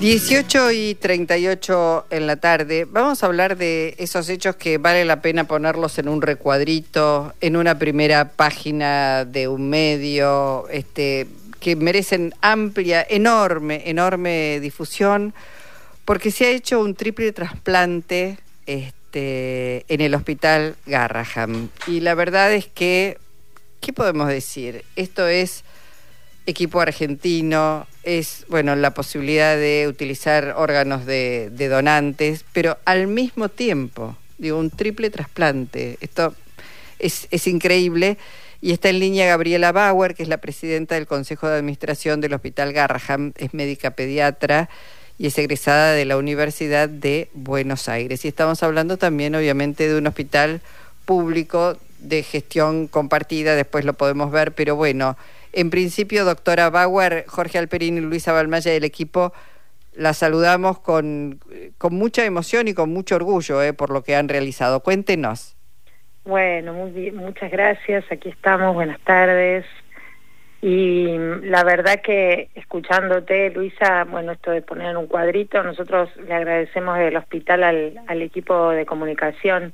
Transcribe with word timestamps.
18 0.00 0.70
y 0.70 0.94
38 0.94 2.06
en 2.08 2.26
la 2.26 2.36
tarde. 2.36 2.86
Vamos 2.90 3.22
a 3.22 3.26
hablar 3.26 3.58
de 3.58 3.94
esos 3.98 4.30
hechos 4.30 4.56
que 4.56 4.78
vale 4.78 5.04
la 5.04 5.20
pena 5.20 5.44
ponerlos 5.44 5.98
en 5.98 6.08
un 6.08 6.22
recuadrito, 6.22 7.34
en 7.42 7.54
una 7.54 7.78
primera 7.78 8.30
página 8.30 9.26
de 9.26 9.46
un 9.46 9.68
medio, 9.68 10.66
este, 10.70 11.26
que 11.60 11.76
merecen 11.76 12.32
amplia, 12.40 13.06
enorme, 13.10 13.82
enorme 13.90 14.58
difusión, 14.60 15.34
porque 16.06 16.30
se 16.30 16.46
ha 16.46 16.50
hecho 16.50 16.80
un 16.80 16.94
triple 16.94 17.32
trasplante 17.32 18.38
este, 18.64 19.84
en 19.92 20.00
el 20.00 20.14
hospital 20.14 20.76
Garraham. 20.86 21.68
Y 21.86 22.00
la 22.00 22.14
verdad 22.14 22.54
es 22.54 22.66
que, 22.68 23.18
¿qué 23.82 23.92
podemos 23.92 24.28
decir? 24.28 24.82
Esto 24.96 25.28
es 25.28 25.62
equipo 26.46 26.80
argentino, 26.80 27.86
es 28.02 28.44
bueno 28.48 28.74
la 28.76 28.92
posibilidad 28.92 29.56
de 29.56 29.86
utilizar 29.88 30.54
órganos 30.56 31.06
de, 31.06 31.50
donantes, 31.68 32.44
pero 32.52 32.78
al 32.84 33.06
mismo 33.06 33.48
tiempo, 33.48 34.16
digo, 34.38 34.58
un 34.58 34.70
triple 34.70 35.10
trasplante. 35.10 35.98
Esto 36.00 36.34
es, 36.98 37.28
es 37.30 37.46
increíble. 37.46 38.18
Y 38.62 38.72
está 38.72 38.90
en 38.90 38.98
línea 38.98 39.26
Gabriela 39.26 39.72
Bauer, 39.72 40.14
que 40.14 40.22
es 40.22 40.28
la 40.28 40.38
presidenta 40.38 40.94
del 40.94 41.06
Consejo 41.06 41.48
de 41.48 41.56
Administración 41.56 42.20
del 42.20 42.34
Hospital 42.34 42.74
Garraham, 42.74 43.32
es 43.36 43.54
médica 43.54 43.92
pediatra 43.92 44.68
y 45.16 45.26
es 45.26 45.38
egresada 45.38 45.92
de 45.92 46.04
la 46.04 46.18
Universidad 46.18 46.88
de 46.88 47.28
Buenos 47.32 47.88
Aires. 47.88 48.24
Y 48.24 48.28
estamos 48.28 48.62
hablando 48.62 48.98
también, 48.98 49.34
obviamente, 49.34 49.88
de 49.88 49.96
un 49.96 50.06
hospital 50.06 50.60
público 51.06 51.76
de 51.98 52.22
gestión 52.22 52.86
compartida, 52.86 53.54
después 53.54 53.84
lo 53.84 53.94
podemos 53.94 54.30
ver, 54.30 54.52
pero 54.52 54.76
bueno, 54.76 55.16
en 55.52 55.70
principio, 55.70 56.24
doctora 56.24 56.70
Bauer, 56.70 57.24
Jorge 57.26 57.58
Alperín 57.58 57.98
y 57.98 58.00
Luisa 58.00 58.32
Balmaya 58.32 58.72
del 58.72 58.84
equipo, 58.84 59.32
la 59.94 60.14
saludamos 60.14 60.78
con, 60.78 61.40
con 61.78 61.94
mucha 61.94 62.24
emoción 62.24 62.68
y 62.68 62.74
con 62.74 62.90
mucho 62.90 63.16
orgullo 63.16 63.62
eh, 63.62 63.72
por 63.72 63.90
lo 63.90 64.02
que 64.02 64.16
han 64.16 64.28
realizado. 64.28 64.80
Cuéntenos. 64.80 65.56
Bueno, 66.24 66.72
muy 66.74 67.10
muchas 67.12 67.50
gracias. 67.50 68.04
Aquí 68.10 68.28
estamos. 68.28 68.74
Buenas 68.74 69.00
tardes. 69.00 69.64
Y 70.62 71.16
la 71.42 71.64
verdad 71.64 72.02
que 72.02 72.50
escuchándote, 72.54 73.50
Luisa, 73.50 74.04
bueno, 74.04 74.32
esto 74.32 74.50
de 74.50 74.60
poner 74.60 74.94
un 74.96 75.06
cuadrito, 75.06 75.62
nosotros 75.62 76.10
le 76.16 76.34
agradecemos 76.34 76.98
del 76.98 77.16
hospital 77.16 77.64
al, 77.64 78.00
al 78.06 78.22
equipo 78.22 78.70
de 78.70 78.84
comunicación 78.84 79.72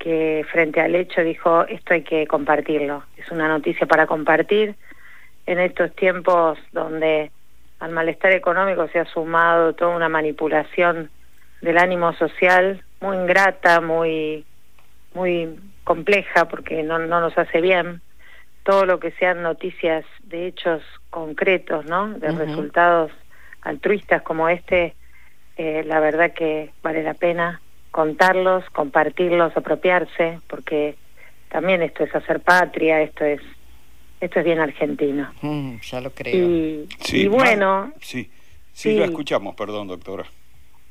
que 0.00 0.44
frente 0.50 0.80
al 0.80 0.96
hecho 0.96 1.22
dijo, 1.22 1.64
esto 1.66 1.94
hay 1.94 2.02
que 2.02 2.26
compartirlo. 2.26 3.04
Es 3.16 3.30
una 3.30 3.46
noticia 3.46 3.86
para 3.86 4.06
compartir 4.06 4.74
en 5.50 5.58
estos 5.58 5.92
tiempos 5.96 6.58
donde 6.70 7.32
al 7.80 7.90
malestar 7.90 8.32
económico 8.32 8.86
se 8.88 9.00
ha 9.00 9.04
sumado 9.06 9.72
toda 9.72 9.96
una 9.96 10.08
manipulación 10.08 11.10
del 11.60 11.76
ánimo 11.76 12.12
social 12.12 12.84
muy 13.00 13.16
ingrata, 13.16 13.80
muy 13.80 14.44
muy 15.12 15.58
compleja 15.82 16.46
porque 16.46 16.84
no, 16.84 17.00
no 17.00 17.20
nos 17.20 17.36
hace 17.36 17.60
bien 17.60 18.00
todo 18.62 18.86
lo 18.86 19.00
que 19.00 19.10
sean 19.12 19.42
noticias 19.42 20.04
de 20.22 20.46
hechos 20.46 20.82
concretos, 21.10 21.84
¿no? 21.86 22.10
De 22.10 22.30
resultados 22.30 23.10
altruistas 23.62 24.22
como 24.22 24.48
este, 24.48 24.94
eh, 25.56 25.82
la 25.84 25.98
verdad 25.98 26.32
que 26.32 26.70
vale 26.80 27.02
la 27.02 27.14
pena 27.14 27.60
contarlos, 27.90 28.64
compartirlos, 28.70 29.56
apropiarse, 29.56 30.38
porque 30.46 30.94
también 31.48 31.82
esto 31.82 32.04
es 32.04 32.14
hacer 32.14 32.38
patria, 32.38 33.00
esto 33.00 33.24
es 33.24 33.40
esto 34.20 34.38
es 34.38 34.44
bien 34.44 34.60
argentino. 34.60 35.32
Mm, 35.42 35.76
ya 35.80 36.00
lo 36.00 36.10
creo. 36.10 36.34
Y, 36.34 36.88
sí, 37.00 37.26
bueno... 37.28 37.92
sí, 38.00 38.30
sí, 38.72 38.96
lo 38.96 39.04
escuchamos, 39.04 39.54
perdón, 39.54 39.88
doctora. 39.88 40.24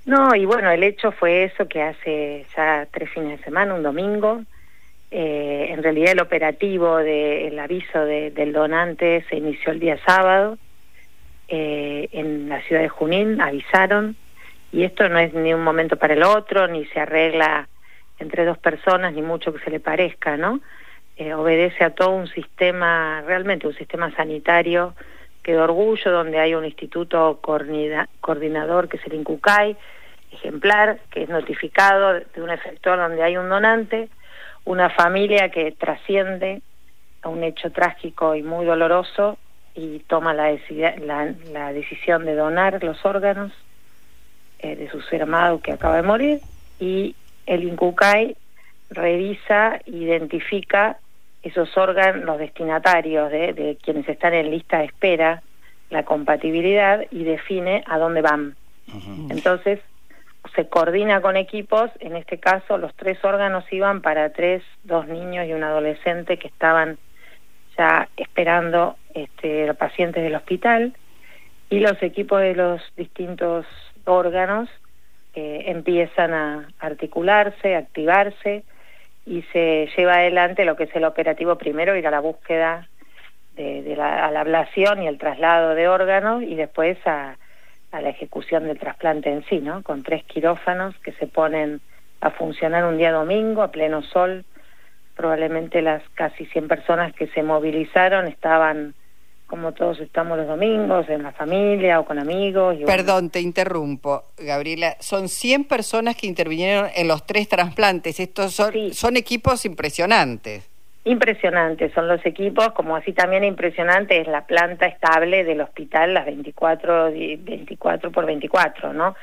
No, 0.06 0.34
y 0.36 0.46
bueno, 0.46 0.72
el 0.72 0.84
hecho 0.84 1.12
fue 1.12 1.44
eso 1.44 1.68
que 1.68 1.82
hace 1.82 2.46
ya 2.56 2.88
tres 2.92 3.10
fines 3.12 3.38
de 3.38 3.46
semana, 3.46 3.76
un 3.76 3.84
domingo, 3.84 4.42
eh, 5.12 5.68
en 5.70 5.84
realidad 5.84 6.12
el 6.12 6.22
operativo 6.22 6.98
del 6.98 7.58
aviso 7.60 8.06
del 8.06 8.54
donante 8.54 9.26
se 9.30 9.38
inició 9.38 9.72
el 9.72 9.80
día 9.80 10.00
sábado 10.06 10.58
eh, 11.48 12.10
en 12.12 12.48
la 12.48 12.62
ciudad 12.62 12.82
de 12.82 12.90
Junín, 12.90 13.42
avisaron, 13.42 14.16
y 14.72 14.84
esto 14.84 15.10
no 15.10 15.18
es 15.18 15.34
ni 15.34 15.54
un 15.54 15.64
momento 15.64 15.98
para 15.98 16.14
el 16.14 16.24
otro, 16.24 16.68
ni 16.68 16.86
se 16.86 17.00
arregla 17.00 17.68
entre 18.20 18.46
dos 18.46 18.58
personas, 18.58 19.14
ni 19.14 19.22
mucho 19.22 19.52
que 19.52 19.64
se 19.64 19.72
le 19.72 19.80
parezca, 19.80 20.38
¿no? 20.38 20.60
Eh, 21.20 21.34
obedece 21.34 21.84
a 21.84 21.90
todo 21.90 22.12
un 22.12 22.28
sistema, 22.30 23.22
realmente 23.28 23.68
un 23.68 23.76
sistema 23.76 24.10
sanitario 24.16 24.96
que 25.44 25.52
de 25.52 25.58
orgullo, 25.58 26.12
donde 26.12 26.40
hay 26.40 26.56
un 26.56 26.64
instituto 26.64 27.42
coordinador 27.42 28.88
que 28.88 28.96
es 28.96 29.06
el 29.06 29.16
INCUCAI, 29.16 29.76
ejemplar, 30.32 31.02
que 31.12 31.24
es 31.24 31.30
notificado 31.30 32.14
de 32.14 32.42
un 32.42 32.50
efector 32.50 32.98
donde 32.98 33.22
hay 33.22 33.36
un 33.36 33.50
donante, 33.50 34.08
una 34.64 34.90
familia 34.92 35.50
que 35.50 35.74
trasciende 35.74 36.62
a 37.22 37.28
un 37.28 37.44
hecho 37.44 37.70
trágico 37.70 38.34
y 38.34 38.42
muy 38.42 38.66
doloroso 38.66 39.38
y 39.76 40.00
toma 40.08 40.34
la, 40.34 40.58
la, 41.52 41.74
decisión 41.74 42.24
de 42.24 42.36
donar 42.36 42.82
los 42.82 43.06
órganos 43.06 43.52
eh, 44.60 44.78
de 44.78 44.90
su 44.90 45.02
ser 45.02 45.24
amado 45.24 45.60
que 45.60 45.74
acaba 45.74 45.98
de 45.98 46.04
morir 46.04 46.40
y 46.80 47.14
el 47.46 47.66
INCUCAI 47.66 48.38
revisa, 48.90 49.82
identifica 49.86 50.98
esos 51.44 51.76
órganos, 51.78 52.26
los 52.26 52.38
destinatarios 52.38 53.32
de, 53.32 53.78
quienes 53.82 54.08
están 54.10 54.34
en 54.34 54.52
lista 54.52 54.80
de 54.80 54.86
espera, 54.86 55.42
la 55.90 56.04
compatibilidad 56.04 57.06
y 57.12 57.24
define 57.24 57.84
a 57.88 57.98
dónde 57.98 58.22
van. 58.22 58.56
Entonces, 59.30 59.80
se 60.56 60.68
coordina 60.68 61.22
con 61.22 61.38
equipos, 61.38 61.92
en 62.00 62.16
este 62.16 62.40
caso 62.40 62.78
los 62.78 62.94
tres 62.96 63.24
órganos 63.24 63.64
iban 63.72 64.02
para 64.02 64.32
tres, 64.32 64.64
dos 64.84 65.08
niños 65.08 65.48
y 65.48 65.54
un 65.54 65.64
adolescente 65.64 66.38
que 66.38 66.48
estaban 66.48 66.98
ya 67.78 68.10
esperando 68.18 68.98
este, 69.14 69.68
los 69.68 69.78
pacientes 69.78 70.24
del 70.24 70.36
hospital. 70.36 70.94
Y 71.70 71.80
los 71.80 72.02
equipos 72.02 72.42
de 72.42 72.56
los 72.56 72.82
distintos 72.98 73.66
órganos 74.06 74.70
eh, 75.36 75.66
empiezan 75.68 76.34
a 76.34 76.68
articularse, 76.80 77.76
a 77.76 77.80
activarse, 77.80 78.64
y 79.30 79.44
se 79.54 79.88
lleva 79.96 80.16
adelante 80.16 80.66
lo 80.66 80.76
que 80.76 80.86
es 80.86 80.96
el 80.96 81.06
operativo 81.06 81.56
primero, 81.56 81.96
ir 81.96 82.08
a 82.08 82.12
la 82.12 82.20
búsqueda 82.20 82.88
de, 83.56 83.94
la, 83.96 84.26
a 84.26 84.32
la 84.32 84.42
ablación 84.42 85.04
y 85.04 85.08
el 85.08 85.20
traslado 85.20 85.76
de 85.76 85.88
órganos 85.88 86.42
y 86.42 86.56
después 86.56 86.98
a, 87.06 87.38
a 87.92 88.02
la 88.02 88.10
ejecución 88.10 88.66
del 88.66 88.80
trasplante 88.80 89.30
en 89.30 89.46
sí, 89.46 89.60
¿no? 89.60 89.84
Con 89.84 90.02
tres 90.02 90.24
quirófanos 90.24 90.98
que 91.04 91.12
se 91.12 91.28
ponen 91.28 91.80
a 92.22 92.32
funcionar 92.32 92.86
un 92.86 92.98
día 92.98 93.12
domingo 93.12 93.62
a 93.62 93.72
pleno 93.72 94.02
sol. 94.02 94.46
Probablemente 95.16 95.84
las 95.84 96.02
casi 96.16 96.48
100 96.48 96.68
personas 96.68 97.14
que 97.14 97.28
se 97.28 97.44
movilizaron 97.44 98.26
estaban 98.26 98.96
como 99.50 99.72
todos 99.74 100.00
estamos 100.00 100.38
los 100.38 100.48
domingos, 100.48 101.10
en 101.10 101.24
la 101.24 101.32
familia 101.32 102.00
o 102.00 102.06
con 102.06 102.20
amigos. 102.20 102.78
Perdón, 102.86 103.32
te 103.32 103.42
interrumpo, 103.42 104.24
Gabriela. 104.38 104.96
Son 105.00 105.28
100 105.28 105.66
personas 105.66 106.16
que 106.16 106.28
intervinieron 106.28 106.88
en 106.96 107.08
los 107.08 107.26
tres 107.26 107.50
trasplantes. 107.50 108.20
Estos 108.20 108.54
son, 108.54 108.94
son 108.94 109.18
equipos 109.18 109.66
impresionantes. 109.66 110.70
Impresionantes 111.04 111.92
son 111.94 112.08
los 112.08 112.24
equipos, 112.26 112.74
como 112.74 112.96
así 112.96 113.12
también 113.12 113.44
impresionante 113.44 114.22
es 114.22 114.28
la 114.28 114.46
planta 114.46 114.86
estable 114.86 115.44
del 115.44 115.62
hospital, 115.62 116.14
las 116.14 116.26
24, 116.26 117.12
24 117.12 118.12
por 118.12 118.26
24, 118.28 118.94
¿no? 118.94 119.16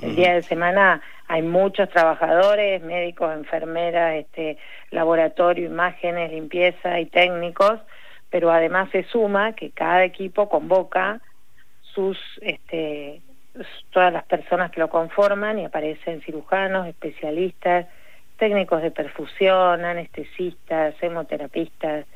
El 0.00 0.16
día 0.16 0.32
de 0.32 0.42
semana 0.42 1.02
hay 1.28 1.42
muchos 1.42 1.90
trabajadores, 1.90 2.82
médicos, 2.82 3.34
enfermeras, 3.34 4.14
este, 4.14 4.56
laboratorio, 4.92 5.66
imágenes, 5.66 6.30
limpieza 6.30 6.98
y 7.00 7.06
técnicos 7.06 7.80
pero 8.34 8.50
además 8.50 8.88
se 8.90 9.04
suma 9.04 9.52
que 9.52 9.70
cada 9.70 10.02
equipo 10.02 10.48
convoca 10.48 11.20
sus 11.82 12.18
este, 12.40 13.20
todas 13.92 14.12
las 14.12 14.24
personas 14.24 14.72
que 14.72 14.80
lo 14.80 14.90
conforman 14.90 15.60
y 15.60 15.64
aparecen 15.64 16.20
cirujanos, 16.22 16.88
especialistas, 16.88 17.86
técnicos 18.36 18.82
de 18.82 18.90
perfusión, 18.90 19.84
anestesistas, 19.84 20.96
hemoterapistas. 21.00 22.06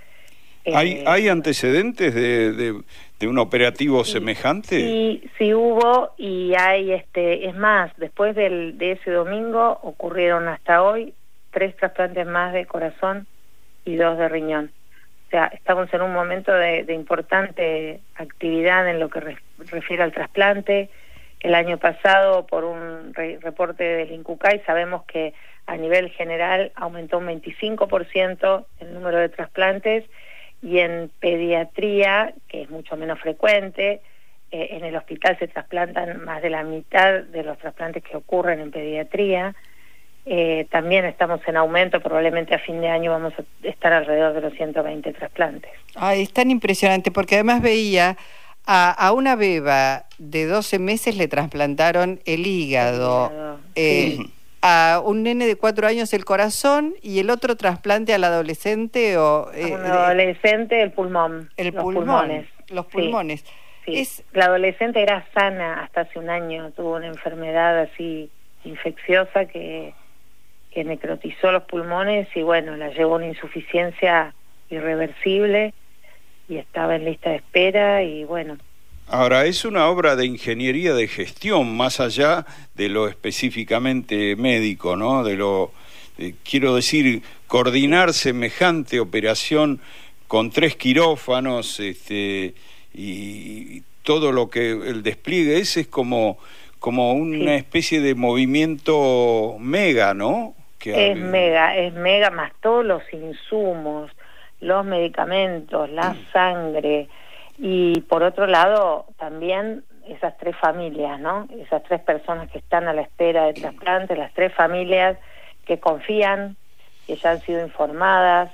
¿Hay, 0.75 0.95
eh, 0.95 1.05
¿Hay 1.07 1.29
antecedentes 1.29 2.13
de, 2.13 2.83
de, 3.21 3.29
un 3.29 3.39
operativo 3.39 4.03
semejante? 4.03 4.81
Sí, 4.81 5.31
sí 5.39 5.55
hubo 5.55 6.15
y 6.19 6.53
hay, 6.59 6.95
este, 6.95 7.49
es 7.49 7.55
más, 7.55 7.97
después 7.97 8.35
del, 8.35 8.77
de 8.77 8.91
ese 8.91 9.13
domingo 9.13 9.79
ocurrieron 9.85 10.49
hasta 10.49 10.83
hoy 10.83 11.15
tres 11.53 11.77
trasplantes 11.77 12.27
más 12.27 12.53
de 12.53 12.67
corazón 12.67 13.29
y 13.85 13.95
dos 13.95 14.19
de 14.19 14.29
riñón. 14.29 14.73
Sea, 15.31 15.47
estamos 15.53 15.93
en 15.93 16.01
un 16.01 16.13
momento 16.13 16.53
de, 16.53 16.87
importante 16.95 18.01
actividad 18.15 18.89
en 18.89 18.99
lo 18.99 19.11
que 19.11 19.37
refiere 19.59 20.03
al 20.03 20.13
trasplante. 20.13 20.89
El 21.41 21.55
año 21.55 21.79
pasado, 21.79 22.47
por 22.47 22.65
un 22.65 23.13
reporte 23.15 23.85
del 23.85 24.13
INCUCAI, 24.13 24.63
sabemos 24.65 25.05
que 25.05 25.35
a 25.67 25.77
nivel 25.77 26.11
general 26.11 26.73
aumentó 26.75 27.19
un 27.19 27.27
25% 27.27 28.65
el 28.81 28.95
número 28.95 29.19
de 29.19 29.29
trasplantes 29.29 30.05
y 30.63 30.79
en 30.79 31.11
pediatría, 31.21 32.33
que 32.49 32.63
es 32.63 32.71
mucho 32.71 32.97
menos 32.97 33.21
frecuente, 33.21 34.01
eh, 34.51 34.69
en 34.71 34.85
el 34.85 34.97
hospital 34.97 35.39
se 35.39 35.47
trasplantan 35.47 36.25
más 36.25 36.41
de 36.41 36.49
la 36.49 36.63
mitad 36.63 37.21
de 37.21 37.43
los 37.43 37.59
trasplantes 37.59 38.03
que 38.03 38.17
ocurren 38.17 38.61
en 38.61 38.71
pediatría. 38.71 39.55
Eh, 40.31 40.67
también 40.71 41.07
estamos 41.07 41.41
en 41.47 41.57
aumento, 41.57 42.01
probablemente 42.01 42.55
a 42.55 42.59
fin 42.59 42.83
de 42.83 42.89
año 42.89 43.13
vamos 43.13 43.33
a 43.39 43.67
estar 43.67 43.95
alrededor 43.95 44.35
de 44.35 44.43
los 44.43 44.53
120 44.53 45.15
trasplantes. 45.15 45.71
Ay, 45.95 46.23
es 46.23 46.33
tan 46.35 46.51
impresionante, 46.51 47.11
porque 47.11 47.37
además 47.37 47.63
veía 47.63 48.19
a, 48.67 49.13
una 49.13 49.37
beba 49.37 50.05
de 50.19 50.45
12 50.45 50.79
meses 50.79 51.17
le 51.17 51.29
trasplantaron 51.29 52.21
el 52.27 52.47
hígado. 52.47 53.59
Eh, 53.75 54.19
a 54.61 55.01
un 55.03 55.23
nene 55.23 55.47
de 55.47 55.57
4 55.57 55.87
años 55.87 56.13
el 56.13 56.27
corazón 56.27 56.95
y 57.01 57.21
el 57.21 57.31
otro 57.31 57.57
trasplante 57.57 58.13
al 58.13 58.25
adolescente 58.25 59.17
o... 59.17 59.51
Eh, 59.55 59.73
un 59.73 59.81
adolescente 59.81 60.83
el 60.83 60.91
pulmón. 60.91 61.49
El 61.57 61.73
los 61.73 61.83
pulmones. 61.83 62.47
Los 62.69 62.85
pulmones. 62.85 63.45
Es... 63.87 64.23
La 64.35 64.47
adolescente 64.47 65.01
era 65.01 65.25
sana 65.33 65.85
hasta 65.85 66.03
hace 66.03 66.19
un 66.19 66.29
año, 66.29 66.71
tuvo 66.73 66.97
una 66.97 67.07
enfermedad 67.07 67.79
así 67.79 68.31
infecciosa 68.65 69.47
que, 69.47 69.95
que 70.79 70.85
necrotizó 70.85 71.51
los 71.51 71.65
pulmones 71.65 72.29
y 72.37 72.43
bueno, 72.43 72.77
la 72.77 72.91
llevó 72.91 73.15
a 73.15 73.17
una 73.17 73.27
insuficiencia 73.27 74.33
irreversible 74.71 75.75
y 76.49 76.59
estaba 76.59 76.95
en 76.95 77.05
lista 77.05 77.31
de 77.31 77.37
espera 77.37 78.05
y 78.05 78.23
bueno. 78.23 78.59
Ahora, 79.09 79.47
es 79.47 79.65
una 79.65 79.89
obra 79.89 80.15
de 80.15 80.27
ingeniería 80.27 80.95
de 80.95 81.09
gestión, 81.09 81.77
más 81.77 81.99
allá 81.99 82.47
de 82.77 82.89
lo 82.91 83.09
específicamente 83.09 84.37
médico, 84.37 84.95
¿no? 84.95 85.25
De 85.25 85.35
lo, 85.35 85.73
quiero 86.49 86.77
decir, 86.77 87.25
coordinar 87.49 88.13
semejante 88.13 89.01
operación 89.01 89.81
con 90.29 90.53
tres 90.53 90.77
quirófanos 90.77 91.81
este, 91.81 92.55
y, 92.95 93.83
todo 94.05 94.31
lo 94.31 94.49
que 94.49 94.71
el 94.71 95.03
despliegue 95.03 95.59
ese 95.59 95.81
es 95.81 95.89
como, 95.89 96.39
como 96.79 97.15
una 97.15 97.57
especie 97.57 98.01
de 98.01 98.15
movimiento 98.15 99.57
mega, 99.59 100.15
¿no? 100.15 100.55
Es 100.85 101.17
mega, 101.17 101.77
es 101.77 101.93
mega, 101.93 102.31
más 102.31 102.53
todos 102.61 102.85
los 102.85 103.03
insumos, 103.13 104.11
los 104.61 104.85
medicamentos, 104.85 105.91
la 105.91 106.17
sangre. 106.33 107.09
Y 107.59 108.01
por 108.03 108.23
otro 108.23 108.47
lado 108.47 109.07
también 109.19 109.85
esas 110.07 110.37
tres 110.39 110.57
familias, 110.57 111.21
¿no? 111.21 111.49
Esas 111.59 111.83
tres 111.83 112.01
personas 112.01 112.51
que 112.51 112.59
están 112.59 112.89
a 112.89 112.93
la 112.93 113.03
espera 113.03 113.47
de 113.47 113.55
trasplante, 113.55 114.17
las 114.17 114.33
tres 114.33 114.55
familias 114.55 115.19
que 115.67 115.79
confían, 115.79 116.57
que 117.07 117.17
ya 117.17 117.33
han 117.33 117.41
sido 117.41 117.63
informadas, 117.63 118.51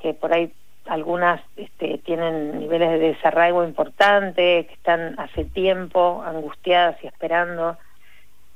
que 0.00 0.14
por 0.14 0.32
ahí 0.32 0.52
algunas 0.86 1.40
este, 1.56 1.98
tienen 1.98 2.58
niveles 2.58 2.90
de 2.90 2.98
desarraigo 2.98 3.64
importantes, 3.64 4.66
que 4.66 4.74
están 4.74 5.18
hace 5.18 5.44
tiempo 5.44 6.22
angustiadas 6.24 6.96
y 7.02 7.06
esperando 7.06 7.76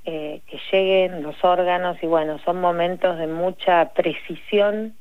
eh, 0.05 0.41
que 0.47 0.59
lleguen 0.73 1.23
los 1.23 1.43
órganos 1.45 1.97
y 2.03 2.07
bueno, 2.07 2.39
son 2.45 2.61
momentos 2.61 3.19
de 3.19 3.27
mucha 3.27 3.93
precisión 3.95 4.95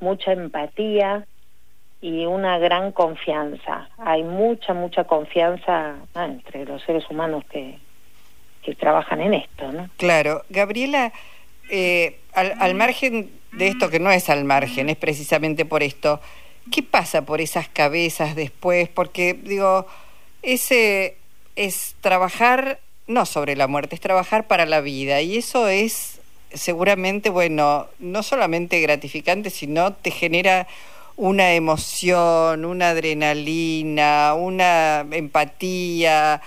mucha 0.00 0.32
empatía 0.32 1.26
y 2.00 2.24
una 2.24 2.58
gran 2.58 2.92
confianza. 2.92 3.88
Hay 3.98 4.24
mucha, 4.24 4.72
mucha 4.72 5.04
confianza 5.04 5.96
ah, 6.14 6.24
entre 6.24 6.64
los 6.64 6.82
seres 6.82 7.04
humanos 7.10 7.44
que, 7.50 7.78
que 8.62 8.74
trabajan 8.74 9.20
en 9.20 9.34
esto. 9.34 9.70
¿no? 9.70 9.88
Claro. 9.98 10.42
Gabriela, 10.48 11.12
eh, 11.68 12.18
al, 12.32 12.54
al 12.58 12.74
margen 12.74 13.30
de 13.52 13.68
esto, 13.68 13.90
que 13.90 14.00
no 14.00 14.10
es 14.10 14.30
al 14.30 14.44
margen, 14.44 14.88
es 14.88 14.96
precisamente 14.96 15.64
por 15.64 15.82
esto, 15.82 16.20
¿qué 16.72 16.82
pasa 16.82 17.26
por 17.26 17.40
esas 17.40 17.68
cabezas 17.68 18.34
después? 18.34 18.88
Porque, 18.88 19.34
digo, 19.34 19.86
ese 20.42 21.18
es 21.56 21.96
trabajar 22.00 22.80
no 23.10 23.26
sobre 23.26 23.56
la 23.56 23.66
muerte, 23.66 23.94
es 23.94 24.00
trabajar 24.00 24.46
para 24.46 24.66
la 24.66 24.80
vida. 24.80 25.20
Y 25.20 25.36
eso 25.36 25.68
es 25.68 26.20
seguramente, 26.52 27.30
bueno, 27.30 27.86
no 27.98 28.22
solamente 28.22 28.80
gratificante, 28.80 29.50
sino 29.50 29.92
te 29.92 30.10
genera 30.10 30.66
una 31.16 31.52
emoción, 31.52 32.64
una 32.64 32.90
adrenalina, 32.90 34.34
una 34.34 35.06
empatía, 35.10 36.40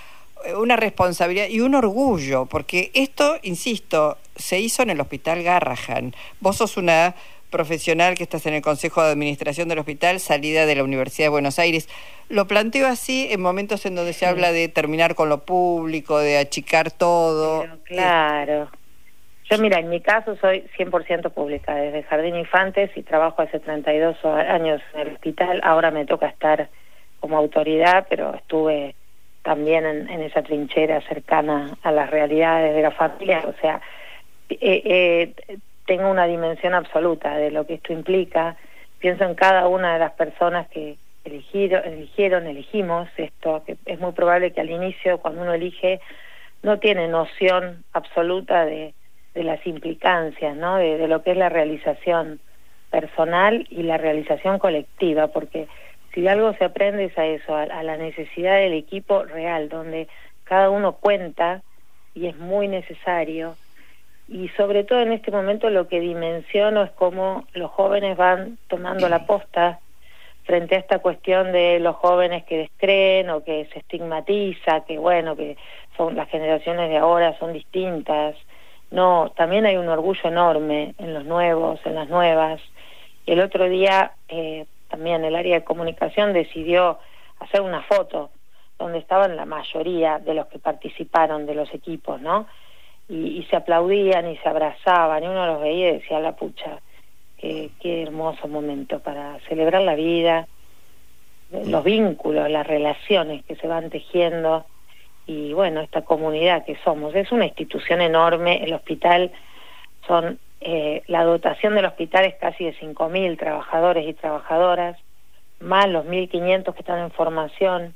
una 0.58 0.76
responsabilidad 0.76 1.48
y 1.48 1.60
un 1.62 1.76
orgullo, 1.76 2.46
porque 2.48 2.92
esto, 2.94 3.38
insisto, 3.44 4.18
se 4.36 4.60
hizo 4.60 4.82
en 4.82 4.90
el 4.90 5.00
Hospital 5.00 5.44
Garrahan. 5.44 6.16
Vos 6.40 6.58
sos 6.58 6.78
una 6.78 7.16
profesional 7.54 8.16
que 8.16 8.24
estás 8.24 8.48
en 8.48 8.56
el 8.56 8.64
Consejo 8.64 9.04
de 9.04 9.12
Administración 9.12 9.70
del 9.70 9.78
Hospital, 9.78 10.20
salida 10.20 10.66
de 10.66 10.76
la 10.76 10.84
Universidad 10.84 11.28
de 11.28 11.30
Buenos 11.30 11.60
Aires. 11.60 11.88
Lo 12.28 12.48
planteo 12.48 12.88
así 12.88 13.28
en 13.32 13.42
momentos 13.42 13.86
en 13.86 13.94
donde 13.94 14.14
se 14.14 14.26
habla 14.26 14.52
de 14.52 14.68
terminar 14.70 15.14
con 15.14 15.30
lo 15.30 15.46
público, 15.46 16.18
de 16.18 16.40
achicar 16.40 16.90
todo. 16.90 17.66
claro. 17.84 18.70
Yo, 19.50 19.58
mira, 19.60 19.78
en 19.78 19.90
mi 19.90 20.02
caso 20.02 20.36
soy 20.38 20.64
100% 20.78 21.30
pública, 21.32 21.76
desde 21.76 22.02
Jardín 22.04 22.36
Infantes 22.36 22.90
y 22.96 23.04
trabajo 23.04 23.42
hace 23.44 23.60
32 23.60 24.26
años 24.26 24.82
en 24.96 25.02
el 25.02 25.14
hospital. 25.14 25.62
Ahora 25.64 25.92
me 25.92 26.06
toca 26.06 26.28
estar 26.28 26.70
como 27.20 27.38
autoridad, 27.38 28.08
pero 28.10 28.34
estuve 28.34 28.96
también 29.44 29.86
en, 29.86 30.22
esa 30.22 30.42
trinchera 30.42 31.02
cercana 31.02 31.78
a 31.84 31.92
las 31.92 32.10
realidades 32.10 32.74
de 32.74 32.82
la 32.82 32.92
familia. 32.92 33.44
O 33.46 33.54
sea, 33.62 33.80
eh, 34.50 34.82
eh, 35.50 35.58
tengo 35.86 36.10
una 36.10 36.26
dimensión 36.26 36.74
absoluta 36.74 37.36
de 37.38 37.52
lo 37.52 37.66
que 37.66 37.76
esto 37.76 37.94
implica. 37.94 38.58
Pienso 39.00 39.24
en 39.24 39.36
cada 39.36 39.68
una 39.68 39.94
de 39.94 40.00
las 40.00 40.14
personas 40.14 40.68
que 40.70 40.98
eligieron, 41.26 41.86
eligieron 41.86 42.48
elegimos 42.48 43.10
esto, 43.18 43.64
que 43.66 43.78
es 43.86 44.00
muy 44.00 44.12
probable 44.14 44.52
que 44.52 44.62
al 44.62 44.70
inicio, 44.70 45.20
cuando 45.20 45.42
uno 45.42 45.54
elige, 45.54 46.00
no 46.62 46.80
tiene 46.80 47.08
noción 47.08 47.84
absoluta 47.94 48.66
de 48.66 48.94
de 49.34 49.44
las 49.44 49.66
implicancias, 49.66 50.56
¿no? 50.56 50.78
De, 50.78 51.08
lo 51.08 51.24
que 51.24 51.32
es 51.32 51.38
la 51.38 51.50
realización 51.50 52.40
personal 52.92 53.66
y 53.70 53.84
la 53.84 53.98
realización 53.98 54.60
colectiva, 54.60 55.28
porque 55.28 55.68
si 56.14 56.28
algo 56.28 56.54
se 56.54 56.66
aprende 56.66 57.06
es 57.06 57.18
a 57.18 57.26
eso, 57.26 57.56
a, 57.56 57.66
la 57.66 57.98
necesidad 57.98 58.58
del 58.58 58.74
equipo 58.74 59.24
real, 59.24 59.70
donde 59.70 60.08
cada 60.44 60.70
uno 60.70 60.94
cuenta 60.94 61.64
y 62.14 62.28
es 62.28 62.38
muy 62.38 62.68
necesario. 62.68 63.56
Y 64.28 64.48
sobre 64.50 64.84
todo 64.84 65.02
en 65.02 65.12
este 65.12 65.32
momento 65.32 65.70
lo 65.70 65.88
que 65.88 66.00
dimensiono 66.00 66.84
es 66.84 66.92
cómo 66.92 67.46
los 67.54 67.72
jóvenes 67.72 68.18
van 68.18 68.58
tomando 68.68 69.10
la 69.10 69.26
posta 69.26 69.80
frente 70.44 70.76
a 70.76 70.80
esta 70.80 71.00
cuestión 71.00 71.52
de 71.52 71.80
los 71.80 71.96
jóvenes 71.96 72.44
que 72.46 72.58
descreen 72.58 73.30
o 73.30 73.44
que 73.44 73.68
se 73.72 73.80
estigmatiza, 73.80 74.82
que 74.86 74.98
bueno, 74.98 75.36
que 75.36 75.58
son 75.98 76.16
las 76.16 76.30
generaciones 76.30 76.90
de 76.90 76.98
ahora 76.98 77.38
son 77.40 77.54
distintas, 77.54 78.36
no, 78.94 79.32
también 79.36 79.66
hay 79.66 79.76
un 79.78 79.90
orgullo 79.90 80.22
enorme 80.26 80.94
en 81.00 81.16
los 81.16 81.26
nuevos, 81.26 81.80
en 81.84 81.96
las 81.96 82.10
nuevas. 82.10 82.62
El 83.26 83.40
otro 83.40 83.68
día 83.68 84.14
eh, 84.28 84.68
también 84.88 85.26
el 85.26 85.36
área 85.36 85.56
de 85.56 85.64
comunicación 85.64 86.32
decidió 86.32 87.00
hacer 87.40 87.62
una 87.62 87.82
foto 87.82 88.30
donde 88.78 89.00
estaban 89.00 89.36
la 89.36 89.46
mayoría 89.46 90.20
de 90.20 90.36
los 90.36 90.46
que 90.46 90.60
participaron 90.60 91.48
de 91.48 91.56
los 91.56 91.74
equipos, 91.74 92.22
¿no? 92.22 92.46
Y, 93.10 93.46
se 93.50 93.56
aplaudían 93.58 94.30
y 94.30 94.38
se 94.38 94.50
abrazaban 94.50 95.24
y 95.24 95.28
uno 95.28 95.46
los 95.46 95.62
veía 95.62 95.90
y 95.90 95.94
decía, 96.00 96.20
la 96.20 96.36
pucha, 96.36 96.80
qué, 97.38 97.70
qué 97.80 98.04
hermoso 98.04 98.48
momento 98.48 99.00
para 99.00 99.40
celebrar 99.50 99.82
la 99.82 99.96
vida, 99.96 100.48
los 101.52 101.84
vínculos, 101.84 102.50
las 102.50 102.66
relaciones 102.66 103.44
que 103.46 103.56
se 103.56 103.68
van 103.68 103.90
tejiendo 103.90 104.66
y 105.26 105.54
bueno, 105.54 105.82
esta 105.82 106.02
comunidad 106.02 106.66
que 106.66 106.78
somos. 106.84 107.16
Es 107.16 107.32
una 107.32 107.46
institución 107.46 108.02
enorme, 108.02 108.64
el 108.64 108.74
hospital 108.74 109.32
son, 110.08 110.40
eh, 110.62 111.04
la 111.08 111.24
dotación 111.24 111.76
del 111.76 111.86
hospital 111.86 112.26
es 112.26 112.36
casi 112.36 112.66
de 112.66 112.76
5.000 112.76 113.38
trabajadores 113.38 114.08
y 114.08 114.14
trabajadoras, 114.14 114.98
más 115.60 115.88
los 115.88 116.06
1.500 116.06 116.74
que 116.74 116.80
están 116.80 117.00
en 117.00 117.12
formación 117.12 117.96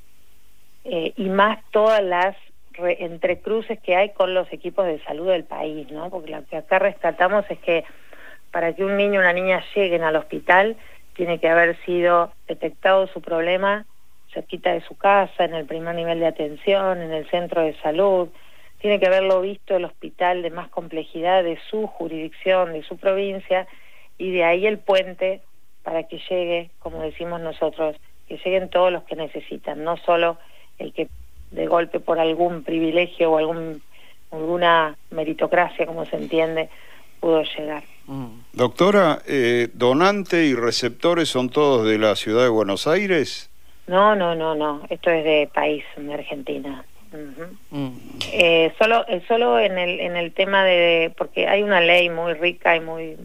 eh, 0.85 1.13
y 1.17 1.25
más 1.25 1.59
todas 1.71 2.01
las 2.01 2.35
entrecruces 2.79 3.79
que 3.79 3.95
hay 3.95 4.09
con 4.09 4.33
los 4.33 4.51
equipos 4.51 4.85
de 4.85 5.03
salud 5.03 5.27
del 5.27 5.43
país, 5.43 5.89
¿no? 5.91 6.09
Porque 6.09 6.31
lo 6.31 6.45
que 6.45 6.57
acá 6.57 6.79
rescatamos 6.79 7.45
es 7.49 7.59
que 7.59 7.83
para 8.51 8.73
que 8.73 8.83
un 8.83 8.97
niño 8.97 9.19
o 9.19 9.23
una 9.23 9.33
niña 9.33 9.63
lleguen 9.75 10.03
al 10.03 10.15
hospital 10.15 10.77
tiene 11.13 11.39
que 11.39 11.49
haber 11.49 11.77
sido 11.83 12.31
detectado 12.47 13.07
su 13.07 13.21
problema 13.21 13.85
cerquita 14.33 14.71
de 14.73 14.81
su 14.81 14.95
casa, 14.95 15.45
en 15.45 15.55
el 15.55 15.65
primer 15.65 15.95
nivel 15.95 16.19
de 16.19 16.27
atención, 16.27 17.01
en 17.01 17.11
el 17.11 17.29
centro 17.29 17.61
de 17.61 17.73
salud. 17.81 18.29
Tiene 18.79 18.99
que 18.99 19.07
haberlo 19.07 19.41
visto 19.41 19.75
el 19.75 19.85
hospital 19.85 20.43
de 20.43 20.51
más 20.51 20.69
complejidad 20.69 21.43
de 21.43 21.57
su 21.69 21.87
jurisdicción, 21.87 22.73
de 22.73 22.83
su 22.83 22.97
provincia, 22.97 23.67
y 24.17 24.31
de 24.31 24.43
ahí 24.43 24.67
el 24.67 24.77
puente 24.77 25.41
para 25.83 26.03
que 26.03 26.19
llegue, 26.29 26.69
como 26.79 27.01
decimos 27.01 27.41
nosotros, 27.41 27.95
que 28.27 28.37
lleguen 28.37 28.69
todos 28.69 28.91
los 28.91 29.03
que 29.03 29.15
necesitan, 29.15 29.83
no 29.83 29.97
solo 29.97 30.37
el 30.77 30.93
que 30.93 31.07
de 31.51 31.67
golpe 31.67 31.99
por 31.99 32.19
algún 32.19 32.63
privilegio 32.63 33.31
o 33.31 33.37
algún, 33.37 33.81
alguna 34.31 34.95
meritocracia, 35.11 35.85
como 35.85 36.05
se 36.05 36.17
entiende, 36.17 36.69
pudo 37.19 37.43
llegar. 37.43 37.83
Mm. 38.07 38.27
Doctora, 38.53 39.19
eh, 39.27 39.69
¿donante 39.73 40.45
y 40.45 40.53
receptores 40.53 41.29
son 41.29 41.49
todos 41.49 41.85
de 41.85 41.97
la 41.97 42.15
ciudad 42.15 42.43
de 42.43 42.49
Buenos 42.49 42.87
Aires? 42.87 43.49
No, 43.87 44.15
no, 44.15 44.35
no, 44.35 44.55
no. 44.55 44.81
Esto 44.89 45.09
es 45.09 45.23
de 45.23 45.49
país, 45.53 45.83
de 45.95 46.13
Argentina. 46.13 46.83
Mm. 47.71 47.91
eh, 48.33 48.73
solo, 48.77 49.05
eh, 49.07 49.21
solo 49.29 49.59
en 49.59 49.77
el 49.77 50.01
en 50.01 50.17
el 50.17 50.33
tema 50.33 50.65
de 50.65 51.13
porque 51.17 51.47
hay 51.47 51.63
una 51.63 51.79
ley 51.79 52.09
muy 52.09 52.33
rica 52.33 52.75
y 52.75 52.81
muy 52.81 53.15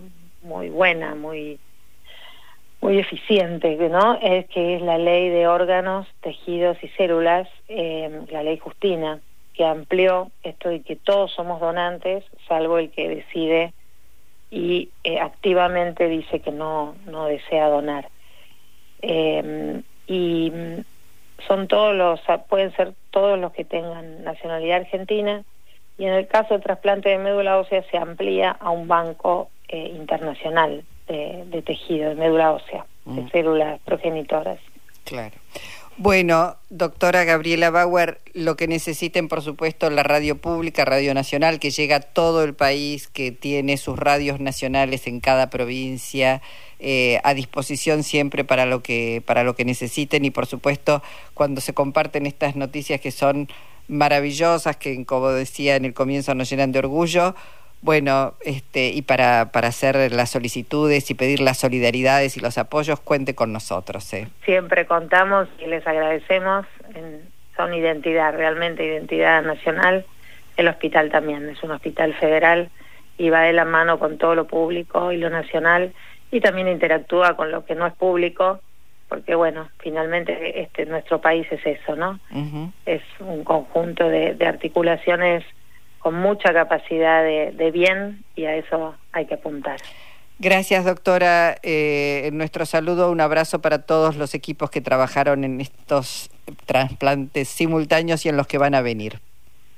muy 0.43 0.69
buena, 0.69 1.17
muy 1.17 1.59
muy 2.83 2.99
eficiente, 2.99 3.77
¿no? 3.89 4.19
Es 4.21 4.47
que 4.49 4.77
es 4.77 4.83
la 4.83 4.99
ley 4.99 5.29
de 5.29 5.47
órganos, 5.47 6.07
tejidos 6.21 6.77
y 6.83 6.89
células, 6.89 7.49
eh, 7.69 8.23
la 8.31 8.43
ley 8.43 8.59
Justina, 8.59 9.21
que 9.55 9.65
amplió 9.65 10.33
esto 10.43 10.69
de 10.69 10.83
que 10.83 10.97
todos 10.97 11.31
somos 11.33 11.61
donantes, 11.61 12.25
salvo 12.49 12.79
el 12.79 12.91
que 12.91 13.09
decide 13.09 13.73
y 14.51 14.91
eh, 15.05 15.21
activamente 15.21 16.09
dice 16.09 16.41
que 16.41 16.51
no 16.51 16.97
no 17.07 17.27
desea 17.27 17.69
donar. 17.69 18.09
Eh, 19.01 19.83
y 20.09 20.53
son 21.47 21.69
todos 21.69 21.95
los, 21.95 22.21
pueden 22.49 22.75
ser 22.75 22.95
todos 23.12 23.39
los 23.39 23.53
que 23.53 23.65
tengan 23.65 24.25
nacionalidad 24.25 24.79
argentina 24.79 25.45
y 25.99 26.05
en 26.05 26.15
el 26.15 26.27
caso 26.27 26.55
de 26.55 26.61
trasplante 26.61 27.11
de 27.11 27.19
médula 27.19 27.59
ósea 27.59 27.85
se 27.91 27.97
amplía 27.97 28.51
a 28.51 28.71
un 28.71 28.89
banco 28.89 29.51
eh, 29.69 29.93
internacional 29.95 30.85
de, 31.12 31.62
tejido, 31.62 32.11
de 32.11 32.14
médula 32.16 32.52
ósea, 32.52 32.87
de 33.04 33.23
mm. 33.23 33.31
células 33.31 33.81
progenitoras. 33.85 34.59
Claro. 35.04 35.35
Bueno, 35.99 36.57
doctora 36.71 37.25
Gabriela 37.25 37.71
Bauer, 37.71 38.19
lo 38.33 38.57
que 38.57 38.66
necesiten, 38.66 39.28
por 39.28 39.42
supuesto, 39.42 39.90
la 39.90 40.02
radio 40.02 40.38
pública, 40.38 40.87
Radio 40.87 41.12
Nacional, 41.12 41.61
que 41.61 41.71
llega 41.71 41.97
a 41.97 42.00
todo 42.00 42.45
el 42.45 42.54
país, 42.54 43.09
que 43.09 43.31
tiene 43.31 43.76
sus 43.76 43.99
radios 43.99 44.40
nacionales 44.40 45.07
en 45.07 45.21
cada 45.21 45.50
provincia, 45.50 46.40
eh, 46.78 47.21
a 47.25 47.35
disposición 47.35 48.04
siempre 48.04 48.42
para 48.42 48.64
lo 48.64 48.83
que 48.83 49.23
para 49.25 49.45
lo 49.45 49.54
que 49.54 49.66
necesiten 49.66 50.25
y, 50.25 50.31
por 50.31 50.47
supuesto, 50.47 51.02
cuando 51.35 51.61
se 51.61 51.75
comparten 51.75 52.26
estas 52.26 52.57
noticias 52.57 53.00
que 53.00 53.11
son 53.11 53.49
maravillosas, 53.87 54.76
que, 54.76 55.04
como 55.04 55.28
decía 55.28 55.76
en 55.76 55.85
el 55.85 55.92
comienzo, 55.92 56.35
nos 56.35 56.49
llenan 56.49 56.73
de 56.73 56.78
orgullo. 56.78 57.35
Bueno, 57.83 58.35
este, 58.45 58.91
y 58.91 59.03
para, 59.03 59.51
para 59.51 59.69
hacer 59.69 60.12
las 60.12 60.31
solicitudes 60.31 61.11
y 61.11 61.15
pedir 61.15 61.41
las 61.41 61.59
solidaridades 61.59 62.37
y 62.37 62.41
los 62.41 62.57
apoyos, 62.57 63.01
cuente 63.01 63.35
con 63.35 63.53
nosotros. 63.53 64.12
¿eh? 64.15 64.29
Siempre 64.45 64.87
contamos 64.87 65.49
y 65.59 65.67
les 65.67 65.85
agradecemos. 65.85 66.65
son 67.57 67.75
identidad, 67.75 68.35
realmente 68.35 68.87
identidad 68.87 69.43
nacional. 69.43 70.07
El 70.57 70.69
hospital 70.69 71.11
también 71.11 71.49
es 71.49 71.61
un 71.65 71.73
hospital 71.73 72.15
federal 72.15 72.71
y 73.19 73.31
va 73.31 73.43
de 73.43 73.53
la 73.53 73.65
mano 73.65 73.99
con 73.99 74.17
todo 74.17 74.37
lo 74.37 74.47
público 74.47 75.11
y 75.11 75.17
lo 75.17 75.29
nacional 75.29 75.93
y 76.31 76.41
también 76.41 76.69
interactúa 76.69 77.35
con 77.37 77.51
lo 77.51 77.65
que 77.65 77.75
no 77.75 77.87
es 77.87 77.95
público 77.95 78.61
porque 79.09 79.35
bueno, 79.35 79.69
finalmente 79.79 80.62
este 80.62 80.87
nuestro 80.87 81.21
país 81.21 81.47
es 81.51 81.61
eso, 81.67 81.97
¿no? 81.97 82.19
Es 82.87 83.03
un 83.19 83.45
conjunto 83.45 84.09
de, 84.09 84.33
de 84.33 84.47
articulaciones 84.47 85.45
con 86.03 86.15
mucha 86.15 86.53
capacidad 86.53 87.23
de, 87.23 87.71
bien 87.73 88.25
y 88.35 88.45
a 88.45 88.57
eso 88.57 88.95
hay 89.13 89.27
que 89.27 89.35
apuntar. 89.35 89.77
Gracias, 90.39 90.85
doctora. 90.85 91.57
Eh, 91.63 92.31
nuestro 92.33 92.67
saludo, 92.67 93.13
un 93.13 93.21
abrazo 93.21 93.61
para 93.61 93.83
todos 93.83 94.17
los 94.17 94.35
equipos 94.35 94.71
que 94.71 94.81
trabajaron 94.81 95.45
en 95.45 95.61
estos 95.61 96.31
trasplantes 96.67 97.49
simultáneos 97.49 98.27
y 98.27 98.29
en 98.29 98.37
los 98.37 98.49
que 98.49 98.59
van 98.59 98.75
a 98.75 98.81
venir. 98.81 99.21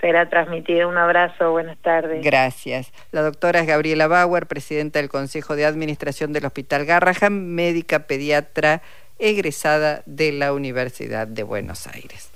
Será 0.01 0.29
transmitido. 0.29 0.89
Un 0.89 0.97
abrazo. 0.97 1.53
Buenas 1.53 1.77
tardes. 1.79 2.25
Gracias. 2.25 2.93
La 3.13 3.23
doctora 3.23 3.61
es 3.61 3.67
Gabriela 3.67 4.07
Bauer, 4.07 4.47
presidenta 4.47 5.01
del 5.01 5.11
Consejo 5.11 5.57
de 5.57 5.67
Administración 5.67 6.33
del 6.33 6.47
Hospital 6.47 6.87
Garrahan, 6.87 7.55
médica 7.55 8.01
pediatra 8.07 8.81
egresada 9.19 10.03
de 10.07 10.33
la 10.33 10.53
Universidad 10.53 11.27
de 11.27 11.43
Buenos 11.43 11.87
Aires. 11.87 12.34